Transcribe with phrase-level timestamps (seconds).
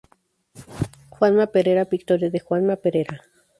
[1.11, 3.21] Juanma Perera, victoria de Juanma Perera.